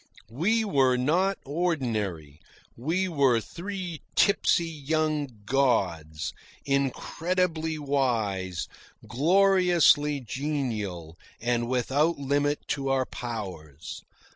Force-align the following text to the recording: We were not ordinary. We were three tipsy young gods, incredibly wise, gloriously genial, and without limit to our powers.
We 0.31 0.65
were 0.65 0.97
not 0.97 1.37
ordinary. 1.45 2.39
We 2.75 3.07
were 3.07 3.39
three 3.39 4.01
tipsy 4.15 4.65
young 4.67 5.29
gods, 5.45 6.33
incredibly 6.65 7.77
wise, 7.77 8.67
gloriously 9.07 10.19
genial, 10.21 11.19
and 11.39 11.69
without 11.69 12.17
limit 12.17 12.61
to 12.69 12.89
our 12.89 13.05
powers. 13.05 14.01